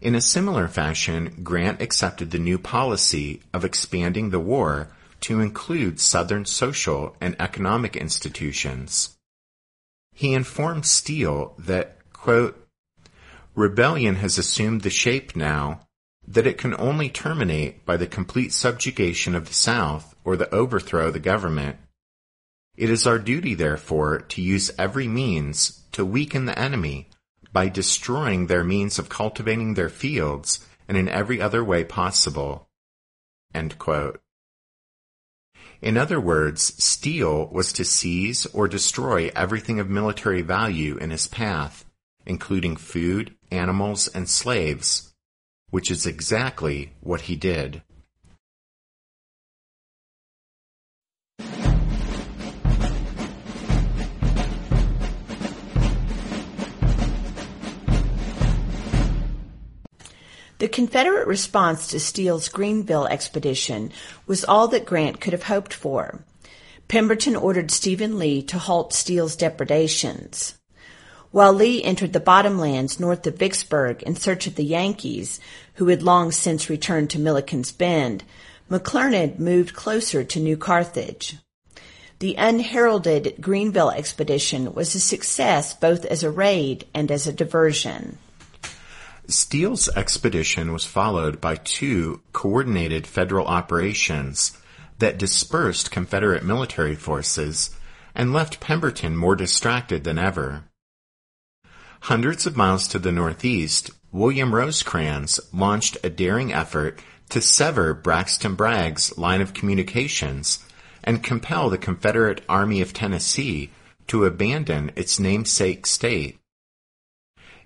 In 0.00 0.14
a 0.14 0.20
similar 0.20 0.68
fashion, 0.68 1.40
Grant 1.42 1.80
accepted 1.80 2.30
the 2.30 2.38
new 2.38 2.58
policy 2.58 3.42
of 3.52 3.64
expanding 3.64 4.30
the 4.30 4.40
war 4.40 4.88
to 5.20 5.40
include 5.40 5.98
Southern 5.98 6.44
social 6.44 7.16
and 7.20 7.34
economic 7.40 7.96
institutions. 7.96 9.16
He 10.12 10.34
informed 10.34 10.84
Steele 10.84 11.54
that, 11.58 11.98
quote, 12.12 12.62
Rebellion 13.54 14.16
has 14.16 14.36
assumed 14.36 14.82
the 14.82 14.90
shape 14.90 15.34
now 15.34 15.80
that 16.28 16.46
it 16.46 16.58
can 16.58 16.74
only 16.78 17.08
terminate 17.08 17.86
by 17.86 17.96
the 17.96 18.06
complete 18.06 18.52
subjugation 18.52 19.34
of 19.34 19.46
the 19.46 19.54
South 19.54 20.14
or 20.24 20.36
the 20.36 20.52
overthrow 20.54 21.06
of 21.06 21.14
the 21.14 21.20
government. 21.20 21.76
It 22.76 22.90
is 22.90 23.06
our 23.06 23.18
duty, 23.18 23.54
therefore, 23.54 24.18
to 24.20 24.42
use 24.42 24.70
every 24.78 25.08
means 25.08 25.82
to 25.92 26.04
weaken 26.04 26.44
the 26.44 26.58
enemy 26.58 27.08
by 27.56 27.70
destroying 27.70 28.48
their 28.48 28.62
means 28.62 28.98
of 28.98 29.08
cultivating 29.08 29.72
their 29.72 29.88
fields 29.88 30.60
and 30.86 30.98
in 30.98 31.08
every 31.08 31.40
other 31.40 31.64
way 31.64 31.82
possible. 31.82 32.68
In 35.80 35.96
other 35.96 36.20
words, 36.20 36.74
Steele 36.84 37.46
was 37.46 37.72
to 37.72 37.82
seize 37.82 38.44
or 38.52 38.68
destroy 38.68 39.30
everything 39.34 39.80
of 39.80 39.88
military 39.88 40.42
value 40.42 40.98
in 40.98 41.08
his 41.08 41.26
path, 41.28 41.86
including 42.26 42.76
food, 42.76 43.34
animals, 43.50 44.06
and 44.06 44.28
slaves, 44.28 45.14
which 45.70 45.90
is 45.90 46.04
exactly 46.04 46.92
what 47.00 47.22
he 47.22 47.36
did. 47.36 47.82
The 60.58 60.68
Confederate 60.68 61.26
response 61.26 61.88
to 61.88 62.00
Steele's 62.00 62.48
Greenville 62.48 63.06
expedition 63.06 63.92
was 64.26 64.44
all 64.44 64.68
that 64.68 64.86
Grant 64.86 65.20
could 65.20 65.34
have 65.34 65.42
hoped 65.42 65.74
for. 65.74 66.24
Pemberton 66.88 67.36
ordered 67.36 67.70
Stephen 67.70 68.18
Lee 68.18 68.42
to 68.44 68.58
halt 68.58 68.94
Steele's 68.94 69.36
depredations. 69.36 70.54
While 71.30 71.52
Lee 71.52 71.84
entered 71.84 72.14
the 72.14 72.20
bottomlands 72.20 72.98
north 72.98 73.26
of 73.26 73.36
Vicksburg 73.36 74.02
in 74.04 74.16
search 74.16 74.46
of 74.46 74.54
the 74.54 74.64
Yankees, 74.64 75.40
who 75.74 75.88
had 75.88 76.02
long 76.02 76.32
since 76.32 76.70
returned 76.70 77.10
to 77.10 77.18
Milliken's 77.18 77.72
Bend, 77.72 78.24
McClernand 78.70 79.38
moved 79.38 79.74
closer 79.74 80.24
to 80.24 80.40
New 80.40 80.56
Carthage. 80.56 81.36
The 82.20 82.34
unheralded 82.36 83.34
Greenville 83.42 83.90
expedition 83.90 84.72
was 84.72 84.94
a 84.94 85.00
success 85.00 85.74
both 85.74 86.06
as 86.06 86.22
a 86.22 86.30
raid 86.30 86.86
and 86.94 87.10
as 87.10 87.26
a 87.26 87.32
diversion. 87.32 88.16
Steele's 89.28 89.88
expedition 89.96 90.72
was 90.72 90.84
followed 90.84 91.40
by 91.40 91.56
two 91.56 92.22
coordinated 92.32 93.06
federal 93.06 93.46
operations 93.46 94.56
that 94.98 95.18
dispersed 95.18 95.90
Confederate 95.90 96.44
military 96.44 96.94
forces 96.94 97.70
and 98.14 98.32
left 98.32 98.60
Pemberton 98.60 99.16
more 99.16 99.36
distracted 99.36 100.04
than 100.04 100.18
ever. 100.18 100.64
Hundreds 102.02 102.46
of 102.46 102.56
miles 102.56 102.86
to 102.88 102.98
the 102.98 103.12
northeast, 103.12 103.90
William 104.12 104.54
Rosecrans 104.54 105.40
launched 105.52 105.96
a 106.04 106.10
daring 106.10 106.52
effort 106.52 107.00
to 107.30 107.40
sever 107.40 107.92
Braxton 107.92 108.54
Bragg's 108.54 109.18
line 109.18 109.40
of 109.40 109.52
communications 109.52 110.64
and 111.02 111.24
compel 111.24 111.68
the 111.68 111.78
Confederate 111.78 112.42
Army 112.48 112.80
of 112.80 112.92
Tennessee 112.92 113.70
to 114.06 114.24
abandon 114.24 114.92
its 114.94 115.18
namesake 115.18 115.86
state. 115.86 116.38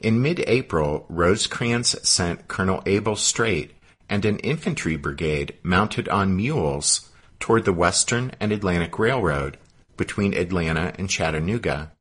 In 0.00 0.22
mid-April, 0.22 1.04
Rosecrans 1.10 1.94
sent 2.08 2.48
Colonel 2.48 2.82
Abel 2.86 3.16
Streight 3.16 3.72
and 4.08 4.24
an 4.24 4.38
infantry 4.38 4.96
brigade 4.96 5.58
mounted 5.62 6.08
on 6.08 6.34
mules 6.34 7.10
toward 7.38 7.66
the 7.66 7.74
Western 7.74 8.32
and 8.40 8.50
Atlantic 8.50 8.98
Railroad 8.98 9.58
between 9.98 10.32
Atlanta 10.32 10.94
and 10.98 11.10
Chattanooga. 11.10 11.92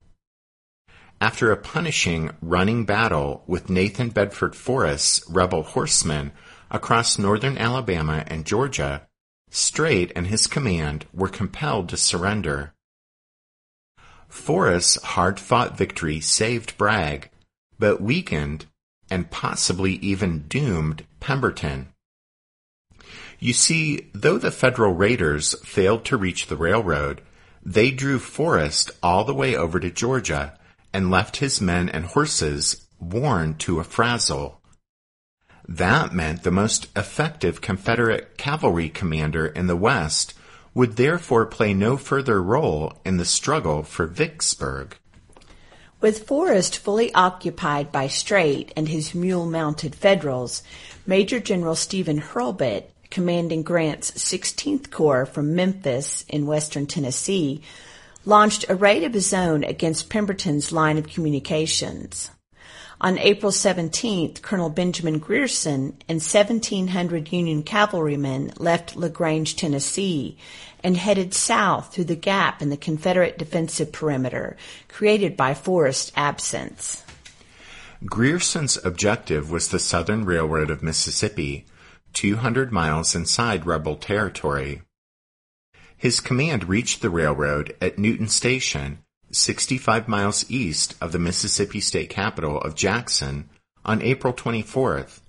After 1.20 1.52
a 1.52 1.58
punishing 1.58 2.32
running 2.42 2.86
battle 2.86 3.44
with 3.46 3.70
Nathan 3.70 4.10
Bedford 4.10 4.56
Forrest's 4.56 5.30
rebel 5.30 5.64
horsemen 5.64 6.32
across 6.72 7.20
northern 7.20 7.58
Alabama 7.58 8.24
and 8.28 8.46
Georgia, 8.46 9.08
Streight 9.52 10.14
and 10.16 10.28
his 10.28 10.48
command 10.48 11.06
were 11.14 11.28
compelled 11.28 11.90
to 11.90 11.98
surrender. 11.98 12.74
Forrest's 14.30 15.04
hard-fought 15.04 15.78
victory 15.78 16.22
saved 16.22 16.78
Bragg, 16.78 17.30
but 17.80 18.02
weakened 18.02 18.66
and 19.10 19.32
possibly 19.32 19.94
even 19.94 20.46
doomed 20.48 21.06
Pemberton. 21.20 21.88
You 23.40 23.54
see, 23.54 24.10
though 24.14 24.38
the 24.38 24.52
Federal 24.52 24.94
raiders 24.94 25.56
failed 25.66 26.06
to 26.06 26.18
reach 26.18 26.48
the 26.48 26.58
railroad, 26.58 27.22
they 27.64 27.90
drew 27.90 28.20
Forrest 28.20 28.92
all 29.02 29.24
the 29.24 29.34
way 29.34 29.56
over 29.56 29.80
to 29.80 29.90
Georgia 29.90 30.58
and 30.94 31.10
left 31.10 31.38
his 31.38 31.62
men 31.62 31.90
and 31.90 32.06
horses 32.06 32.88
worn 33.00 33.56
to 33.56 33.80
a 33.80 33.84
frazzle. 33.84 34.62
That 35.68 36.14
meant 36.14 36.44
the 36.44 36.52
most 36.52 36.88
effective 36.98 37.62
Confederate 37.62 38.38
cavalry 38.38 38.90
commander 38.90 39.48
in 39.48 39.68
the 39.68 39.76
West 39.76 40.34
would 40.74 40.96
therefore 40.96 41.46
play 41.46 41.74
no 41.74 41.96
further 41.96 42.42
role 42.42 42.94
in 43.06 43.18
the 43.18 43.26
struggle 43.26 43.84
for 43.84 44.06
Vicksburg. 44.06 44.98
With 46.02 46.26
Forrest 46.28 46.78
fully 46.78 47.14
occupied 47.14 47.92
by 47.92 48.08
Streight 48.08 48.72
and 48.78 48.88
his 48.88 49.14
mule-mounted 49.14 49.94
Federals, 49.94 50.64
Major 51.06 51.42
General 51.42 51.76
Stephen 51.76 52.22
Hurlbut, 52.22 52.86
commanding 53.10 53.64
Grant's 53.64 54.12
16th 54.12 54.92
Corps 54.92 55.26
from 55.26 55.56
Memphis 55.56 56.24
in 56.30 56.46
western 56.46 56.86
Tennessee, 56.86 57.62
launched 58.24 58.64
a 58.70 58.76
raid 58.76 59.04
of 59.04 59.14
his 59.14 59.34
own 59.34 59.66
against 59.66 60.10
Pemberton's 60.10 60.72
line 60.72 60.98
of 60.98 61.10
communications. 61.10 62.32
On 63.02 63.18
April 63.18 63.52
17th, 63.52 64.42
Colonel 64.42 64.70
Benjamin 64.70 65.20
Grierson 65.20 65.98
and 66.10 66.18
1,700 66.18 67.32
Union 67.32 67.64
cavalrymen 67.64 68.52
left 68.58 68.98
LaGrange, 68.98 69.56
Tennessee, 69.56 70.38
and 70.84 70.98
headed 70.98 71.34
south 71.34 71.94
through 71.94 72.06
the 72.06 72.16
gap 72.16 72.62
in 72.62 72.70
the 72.70 72.76
Confederate 72.76 73.38
defensive 73.38 73.94
perimeter 73.94 74.58
created 74.90 75.38
by 75.38 75.54
Forrest's 75.54 76.12
absence. 76.18 77.06
Grierson's 78.06 78.78
objective 78.84 79.50
was 79.50 79.70
the 79.70 79.80
Southern 79.80 80.26
Railroad 80.26 80.70
of 80.70 80.84
Mississippi, 80.84 81.66
200 82.12 82.72
miles 82.72 83.16
inside 83.16 83.66
rebel 83.66 83.96
territory. 83.96 84.82
His 85.96 86.20
command 86.20 86.68
reached 86.68 87.02
the 87.02 87.10
railroad 87.10 87.76
at 87.82 87.98
Newton 87.98 88.28
Station, 88.28 89.00
65 89.32 90.08
miles 90.08 90.50
east 90.50 90.96
of 91.02 91.12
the 91.12 91.20
Mississippi 91.20 91.80
state 91.80 92.10
capital 92.10 92.60
of 92.62 92.76
Jackson, 92.76 93.50
on 93.86 94.02
April 94.02 94.34
24th. 94.34 95.22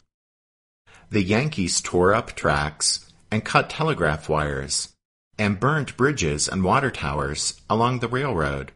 The 1.10 1.22
Yankees 1.22 1.80
tore 1.80 2.14
up 2.14 2.34
tracks 2.34 3.10
and 3.30 3.44
cut 3.44 3.70
telegraph 3.70 4.28
wires 4.28 4.94
and 5.38 5.60
burned 5.60 5.96
bridges 5.96 6.48
and 6.48 6.62
water 6.62 6.90
towers 6.90 7.60
along 7.68 8.00
the 8.00 8.08
railroad. 8.08 8.72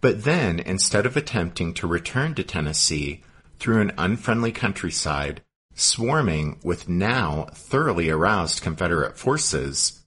But 0.00 0.24
then, 0.24 0.60
instead 0.60 1.06
of 1.06 1.16
attempting 1.16 1.74
to 1.74 1.86
return 1.86 2.34
to 2.34 2.44
Tennessee 2.44 3.22
through 3.58 3.80
an 3.80 3.92
unfriendly 3.96 4.52
countryside, 4.52 5.42
swarming 5.74 6.60
with 6.62 6.88
now 6.88 7.48
thoroughly 7.52 8.10
aroused 8.10 8.62
Confederate 8.62 9.18
forces, 9.18 10.04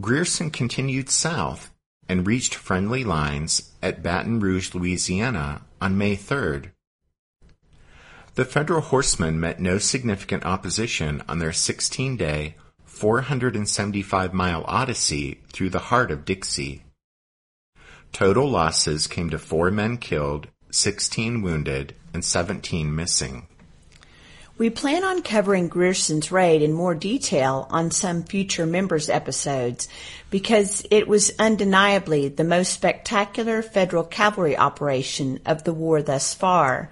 Grierson 0.00 0.50
continued 0.50 1.10
south 1.10 1.70
and 2.10 2.26
reached 2.26 2.56
friendly 2.56 3.04
lines 3.04 3.70
at 3.80 4.02
Baton 4.02 4.40
Rouge, 4.40 4.74
Louisiana 4.74 5.62
on 5.80 5.96
May 5.96 6.16
3rd. 6.16 6.70
The 8.34 8.44
Federal 8.44 8.80
horsemen 8.80 9.38
met 9.38 9.60
no 9.60 9.78
significant 9.78 10.44
opposition 10.44 11.22
on 11.28 11.38
their 11.38 11.52
16 11.52 12.16
day, 12.16 12.56
475 12.84 14.34
mile 14.34 14.64
odyssey 14.66 15.40
through 15.52 15.70
the 15.70 15.86
heart 15.90 16.10
of 16.10 16.24
Dixie. 16.24 16.82
Total 18.12 18.50
losses 18.50 19.06
came 19.06 19.30
to 19.30 19.38
four 19.38 19.70
men 19.70 19.96
killed, 19.96 20.48
16 20.72 21.42
wounded, 21.42 21.94
and 22.12 22.24
17 22.24 22.92
missing. 22.92 23.46
We 24.60 24.68
plan 24.68 25.04
on 25.04 25.22
covering 25.22 25.70
Grierson's 25.70 26.30
raid 26.30 26.60
in 26.60 26.74
more 26.74 26.94
detail 26.94 27.66
on 27.70 27.90
some 27.90 28.24
future 28.24 28.66
members 28.66 29.08
episodes 29.08 29.88
because 30.28 30.86
it 30.90 31.08
was 31.08 31.32
undeniably 31.38 32.28
the 32.28 32.44
most 32.44 32.74
spectacular 32.74 33.62
federal 33.62 34.04
cavalry 34.04 34.58
operation 34.58 35.40
of 35.46 35.64
the 35.64 35.72
war 35.72 36.02
thus 36.02 36.34
far. 36.34 36.90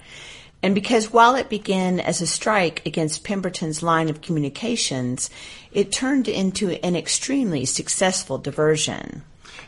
And 0.63 0.75
because 0.75 1.13
while 1.13 1.35
it 1.35 1.51
began 1.51 2.01
as 2.01 2.23
a 2.23 2.27
strike 2.27 2.87
against 2.87 3.23
Pemberton's 3.23 3.83
line 3.83 4.09
of 4.09 4.23
communications, 4.23 5.29
it 5.71 5.93
turned 5.93 6.27
into 6.27 6.83
an 6.83 6.97
extremely 6.97 7.67
successful 7.67 8.39
diversion. 8.39 9.25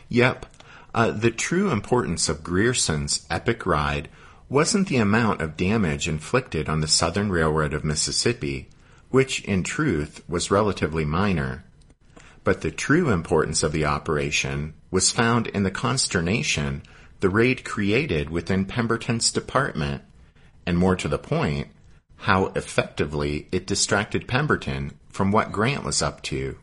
Yep. 0.09 0.47
Uh, 0.95 1.11
the 1.11 1.29
true 1.29 1.69
importance 1.69 2.29
of 2.29 2.43
Grierson's 2.43 3.27
epic 3.29 3.67
ride 3.67 4.09
wasn't 4.51 4.89
the 4.89 4.97
amount 4.97 5.39
of 5.39 5.55
damage 5.55 6.09
inflicted 6.09 6.67
on 6.67 6.81
the 6.81 6.87
Southern 6.87 7.31
Railroad 7.31 7.73
of 7.73 7.85
Mississippi, 7.85 8.67
which 9.09 9.41
in 9.45 9.63
truth 9.63 10.21
was 10.27 10.51
relatively 10.51 11.05
minor. 11.05 11.63
But 12.43 12.59
the 12.59 12.69
true 12.69 13.11
importance 13.11 13.63
of 13.63 13.71
the 13.71 13.85
operation 13.85 14.73
was 14.91 15.09
found 15.09 15.47
in 15.47 15.63
the 15.63 15.71
consternation 15.71 16.83
the 17.21 17.29
raid 17.29 17.63
created 17.63 18.29
within 18.29 18.65
Pemberton's 18.65 19.31
department, 19.31 20.01
and 20.65 20.77
more 20.77 20.97
to 20.97 21.07
the 21.07 21.17
point, 21.17 21.69
how 22.17 22.47
effectively 22.47 23.47
it 23.53 23.65
distracted 23.65 24.27
Pemberton 24.27 24.91
from 25.07 25.31
what 25.31 25.53
Grant 25.53 25.85
was 25.85 26.01
up 26.01 26.21
to. 26.23 26.57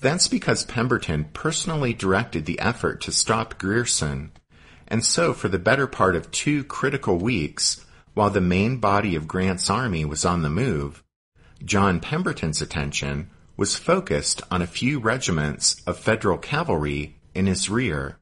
That's 0.00 0.26
because 0.26 0.64
Pemberton 0.64 1.26
personally 1.34 1.92
directed 1.92 2.46
the 2.46 2.58
effort 2.58 3.00
to 3.02 3.12
stop 3.12 3.60
Grierson 3.60 4.32
and 4.92 5.02
so 5.02 5.32
for 5.32 5.48
the 5.48 5.58
better 5.58 5.86
part 5.86 6.14
of 6.14 6.30
two 6.30 6.62
critical 6.64 7.16
weeks, 7.16 7.82
while 8.12 8.28
the 8.28 8.42
main 8.42 8.76
body 8.76 9.16
of 9.16 9.26
Grant's 9.26 9.70
army 9.70 10.04
was 10.04 10.22
on 10.22 10.42
the 10.42 10.50
move, 10.50 11.02
John 11.64 11.98
Pemberton's 11.98 12.60
attention 12.60 13.30
was 13.56 13.74
focused 13.74 14.42
on 14.50 14.60
a 14.60 14.66
few 14.66 14.98
regiments 14.98 15.80
of 15.86 15.98
Federal 15.98 16.36
cavalry 16.36 17.16
in 17.34 17.46
his 17.46 17.70
rear. 17.70 18.18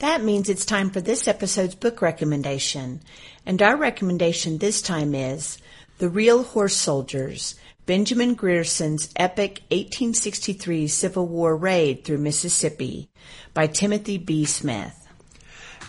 That 0.00 0.22
means 0.22 0.50
it's 0.50 0.66
time 0.66 0.90
for 0.90 1.00
this 1.00 1.26
episode's 1.26 1.74
book 1.74 2.02
recommendation. 2.02 3.00
And 3.46 3.62
our 3.62 3.78
recommendation 3.78 4.58
this 4.58 4.82
time 4.82 5.14
is 5.14 5.56
The 5.96 6.10
Real 6.10 6.42
Horse 6.42 6.76
Soldiers 6.76 7.54
Benjamin 7.84 8.36
Grierson's 8.36 9.12
epic 9.16 9.62
1863 9.70 10.86
Civil 10.86 11.26
War 11.26 11.56
raid 11.56 12.04
through 12.04 12.18
Mississippi 12.18 13.10
by 13.54 13.66
Timothy 13.66 14.18
B. 14.18 14.44
Smith. 14.44 15.08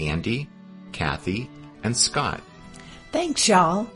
Andy, 0.01 0.49
Kathy, 0.91 1.51
and 1.85 1.95
Scott. 1.95 2.41
Thanks, 3.13 3.47
y'all. 3.47 3.87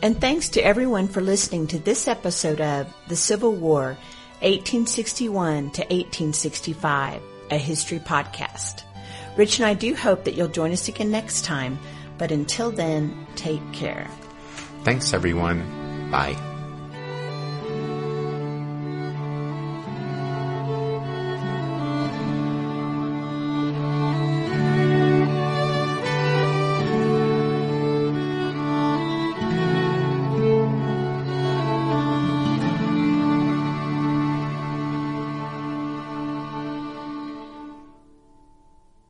And 0.00 0.20
thanks 0.20 0.48
to 0.50 0.60
everyone 0.60 1.08
for 1.08 1.20
listening 1.20 1.66
to 1.68 1.80
this 1.80 2.06
episode 2.06 2.60
of 2.60 2.86
The 3.08 3.16
Civil 3.16 3.52
War, 3.52 3.96
1861 4.42 5.72
to 5.72 5.82
1865, 5.82 7.20
a 7.50 7.58
history 7.58 7.98
podcast. 7.98 8.84
Rich 9.36 9.58
and 9.58 9.66
I 9.66 9.74
do 9.74 9.94
hope 9.94 10.22
that 10.24 10.34
you'll 10.34 10.48
join 10.48 10.70
us 10.70 10.88
again 10.88 11.10
next 11.10 11.44
time, 11.44 11.80
but 12.16 12.30
until 12.30 12.70
then, 12.70 13.26
take 13.34 13.72
care. 13.72 14.08
Thanks 14.84 15.12
everyone. 15.12 16.10
Bye. 16.12 16.49